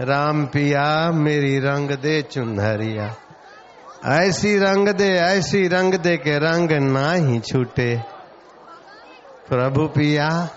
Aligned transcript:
राम 0.00 0.46
पिया, 0.46 1.10
मेरी 1.10 1.58
रंग 1.58 1.90
दे 1.90 2.22
चुनहरिया। 2.22 3.14
ऐसी 4.06 4.56
रंग 4.56 4.88
दे, 4.88 5.08
ऐसी 5.08 5.68
रंग 5.68 5.94
दे 5.94 6.16
के 6.16 6.38
रंग 6.38 6.72
ना 6.72 7.12
ही 7.12 7.40
छूटे। 7.40 8.02
प्रभु 9.48 9.86
पिया, 9.86 10.48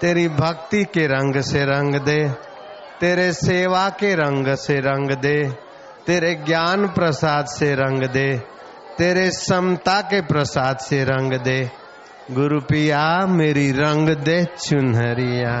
तेरी 0.00 0.28
भक्ति 0.28 0.84
के 0.84 1.06
रंग 1.06 1.40
से 1.40 1.64
रंग 1.64 1.94
दे। 1.94 2.28
तेरे 3.00 3.32
सेवा 3.32 3.88
के 3.88 4.14
रंग 4.14 4.54
से 4.54 4.74
रंग 4.74 5.10
दे। 5.10 5.50
तेरे 6.06 6.34
ज्ञान 6.34 6.86
प्रसाद 6.86 7.46
से 7.46 7.74
रंग 7.74 8.02
दे। 8.02 8.38
तेरे 8.98 9.30
समता 9.30 10.00
के 10.00 10.20
प्रसाद 10.20 10.76
से 10.76 11.04
रंग 11.04 11.32
दे। 11.32 11.70
गुरु 12.30 12.60
पिया, 12.60 13.26
मेरी 13.26 13.70
रंग 13.70 14.08
दे 14.08 14.44
चुनहरिया। 14.44 15.60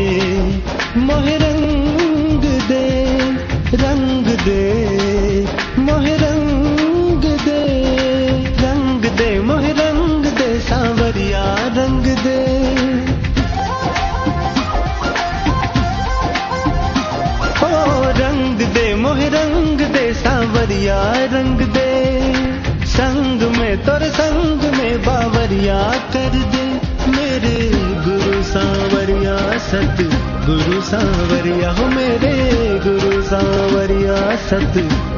तोर 23.85 24.03
संग 24.03 24.61
में 24.73 25.01
बावरिया 25.01 25.93
कर 26.13 26.29
दे। 26.29 26.81
मेरे 27.11 27.71
गुरु 27.75 28.43
सांवरिया 28.43 29.57
सत 29.57 29.97
गुरु 30.45 30.81
सांवरिया, 30.81 31.71
हो 31.71 31.85
मेरे 31.85 32.51
गुरु 32.85 33.21
सांवरिया 33.21 34.35
सत 34.35 34.73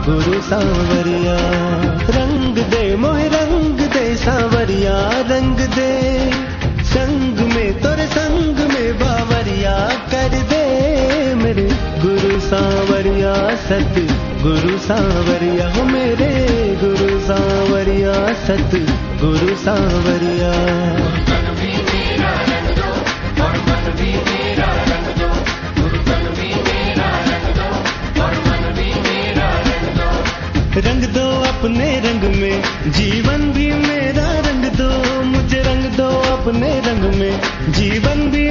गुरु 0.09 0.41
सांवरिया। 0.41 1.37
रंग 2.21 2.57
दे 2.57 2.95
मोहे, 2.95 3.27
रंग 3.27 3.79
दे 3.79 4.15
सांवरिया, 4.15 5.09
रंग 5.09 5.57
दे। 5.57 6.31
संग 6.83 7.53
में 7.55 7.81
तोरे, 7.81 8.07
संग 8.07 8.57
में 8.57 8.99
बावरिया 8.99 9.89
कर 10.11 10.29
दे। 10.29 10.63
मेरे 11.35 11.69
गुरु 12.01 12.39
सांवरिया 12.39 13.12
सत 13.55 13.95
गुरु 14.41 14.77
सांवरिया 14.77 15.69
हो 15.69 15.83
मेरे। 15.83 16.43
गुरु 16.83 17.19
सांवरिया 17.19 18.33
सत 18.33 18.71
गुरु 19.21 19.55
सांवरिया। 19.55 20.53
रंग 30.77 31.03
दो 31.03 31.41
अपने 31.43 31.99
रंग 31.99 32.35
में, 32.35 32.63
जीवन 32.91 33.51
भी 33.51 33.71
मेरा। 33.71 34.33
रंग 34.39 34.65
दो, 34.65 35.23
मुझे 35.23 35.63
रंग 35.63 35.83
दो 35.83 36.09
अपने 36.09 36.79
रंग 36.79 37.15
में, 37.15 37.41
जीवन 37.69 38.31
भी 38.31 38.42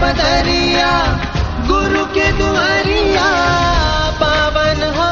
बदरिया 0.00 0.90
गुरु 1.68 2.04
के 2.14 2.30
दुआरिया 2.38 3.28
पावन 4.20 4.82
हो 4.96 5.10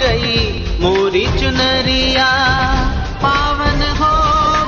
गई 0.00 0.36
मोरी 0.80 1.26
चुनरिया, 1.40 2.26
पावन 3.22 3.80
हो 4.00 4.14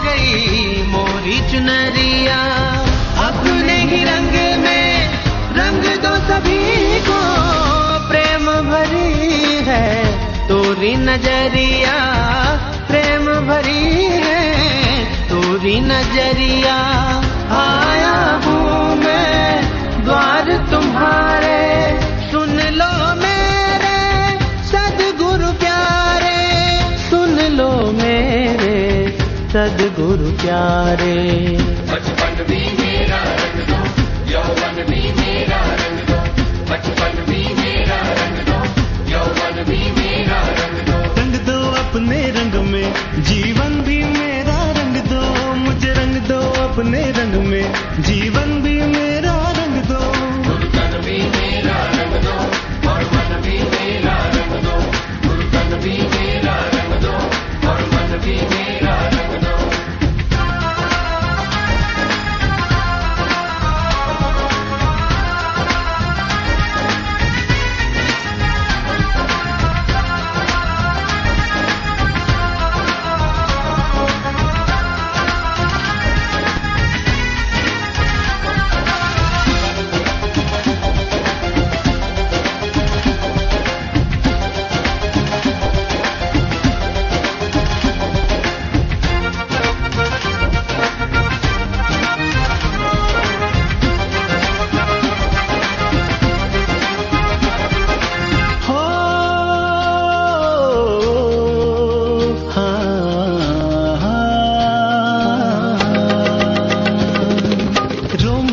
गई 0.05 0.83
मोरी 0.93 1.39
चुनरिया। 1.51 2.39
अपने 3.27 3.77
ही 3.91 4.03
रंग 4.05 4.35
में 4.63 4.87
रंग 5.57 5.85
दो 6.05 6.15
सभी 6.29 7.01
को 7.09 7.21
प्रेम 8.09 8.47
भरी 8.71 9.65
है, 9.69 9.89
तोरी 10.49 10.95
नज़रिया 10.97 11.99
प्रेम 12.89 13.27
भरी 13.49 14.05
है, 14.25 14.43
तोरी 15.29 15.81
नज़रिया 15.81 16.60
सदगुरु 29.53 30.31
प्यारे। 30.41 31.15
बचपन 31.89 32.37
भी 32.49 32.59
मेरा 32.81 33.21
रंग 33.39 33.59
दो 33.71 33.79
यौवन 34.33 34.77
भी 34.91 35.01
मेरा 35.13 35.59
रंग 35.81 35.99
दो 36.11 36.19
बचपन 36.69 37.17
भी 37.29 37.41
मेरा 37.55 37.99
रंग 38.19 38.39
दो 38.49 38.59
यौवन 39.13 39.57
भी 39.71 39.81
मेरा 39.99 40.39
रंग 40.61 40.79
दो। 40.89 40.99
रंग 41.19 41.35
दो 41.49 41.59
अपने 41.81 42.21
रंग 42.37 42.55
में 42.69 42.87
जीवन 43.31 43.81
भी 43.89 43.99
मेरा 44.13 44.59
रंग 44.79 44.97
दो 45.11 45.23
मुझे 45.65 45.93
रंग 45.93 46.17
दो 46.29 46.41
अपने 46.67 47.03
रंग 47.19 47.35
में 47.47 47.67
जीवन 48.03 48.50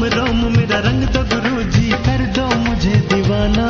रोम 0.09 0.57
मेरा 0.57 0.79
रंग 0.79 1.07
तो 1.07 1.19
गुरु 1.23 1.63
जी 1.63 1.91
कर 1.91 2.17
दो 2.17 2.55
मुझे 2.55 2.89
दीवाना। 2.89 3.69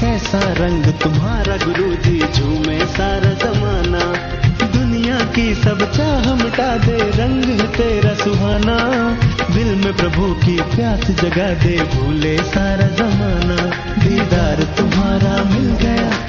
कैसा 0.00 0.38
रंग 0.38 0.84
तुम्हारा 0.84 1.56
गुरु 1.56 1.94
जी 1.94 2.22
झूमे 2.32 2.86
सारा 2.86 3.32
जमाना। 3.32 4.04
दुनिया 4.66 5.16
की 5.16 5.54
सब 5.54 5.92
चाह 5.92 6.34
मिटा 6.34 6.76
दे, 6.76 6.98
रंग 6.98 7.60
तेरा 7.60 8.14
सुहाना। 8.14 8.76
दिल 9.54 9.66
में 9.66 9.96
प्रभु 9.96 10.34
की 10.46 10.60
प्यास 10.60 11.10
जगा 11.10 11.54
दे, 11.54 11.76
भूले 11.94 12.38
सारा 12.38 12.86
जमाना। 12.86 13.56
दीदार 14.04 14.62
तुम्हारा 14.62 15.44
मिल 15.44 15.70
गया। 15.70 16.27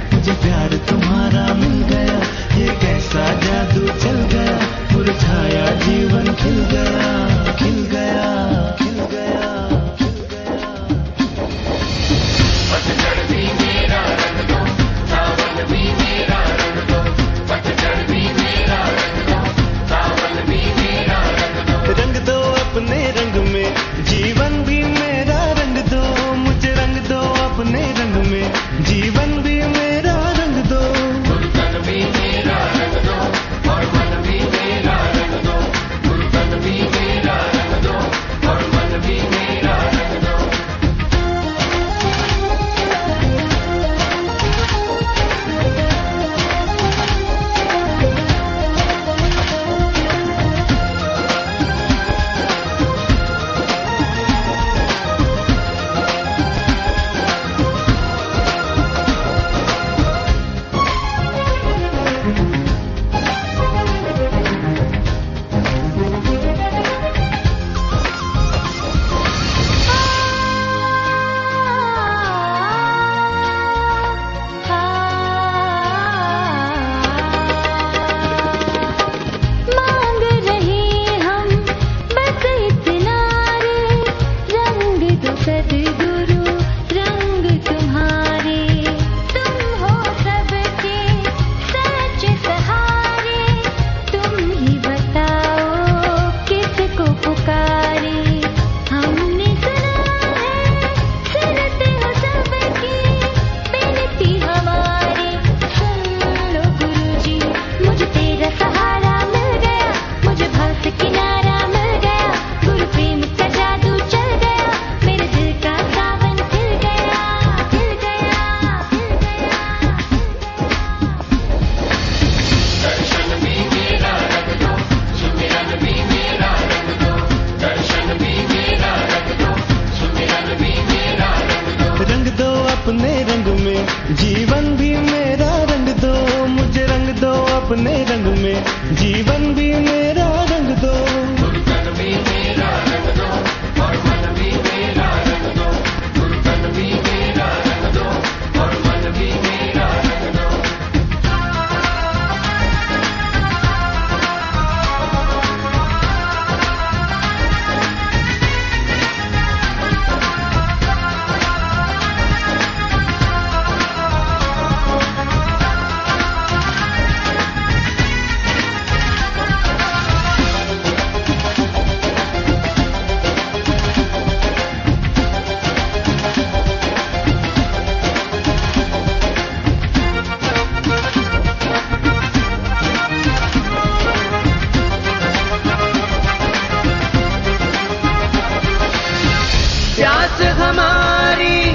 हमारी। 190.69 191.71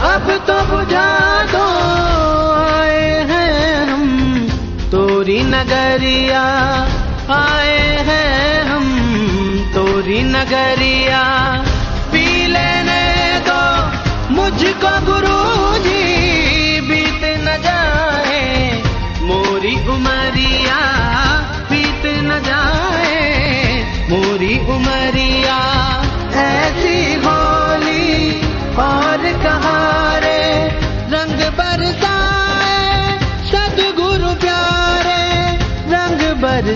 अब 0.00 0.44
तो 0.46 0.76
बुझा 0.76 1.42
दो, 1.42 1.66
आए 2.80 3.24
हैं 3.24 3.86
हम। 3.86 4.06
तोरी 4.92 5.42
नगरिया, 5.42 6.42
आए 7.30 7.78
हैं 7.78 8.64
हम। 8.64 8.86
तोरी 9.74 10.22
नगरिया 10.22 11.05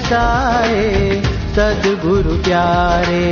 बरसाए 0.01 1.23
सदगुरु 1.57 2.35
प्यारे। 2.43 3.29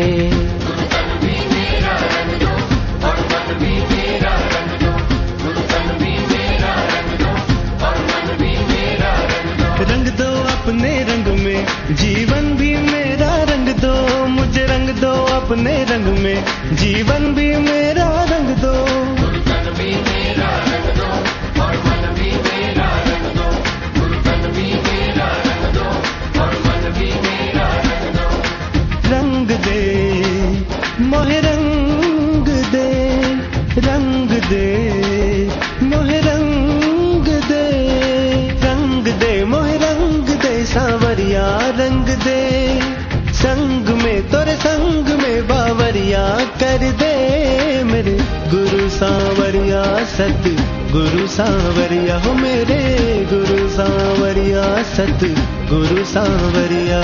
रंग 9.80 10.06
दो 10.18 10.30
अपने 10.52 10.92
रंग 11.08 11.26
में, 11.40 11.66
जीवन 11.96 12.54
भी 12.56 12.70
मेरा 12.84 13.32
रंग 13.50 13.68
दो, 13.75 13.94
मुझे 14.28 14.64
रंग 14.66 14.88
दो 15.00 15.12
अपने 15.37 15.76
रंग 15.84 16.06
में, 16.18 16.44
जीवन 16.76 17.34
भी 17.34 17.48
मेरा 17.56 17.88
गुरु 48.52 48.88
सांवरिया 48.88 49.83
सत 50.05 50.47
गुरु 50.93 51.26
सांवरिया 51.26 52.17
हो 52.19 52.33
मेरे 52.33 52.78
गुरु 53.33 53.69
सांवरिया 53.69 54.83
सत 54.83 55.25
गुरु 55.73 56.05
सांवरिया। 56.05 57.02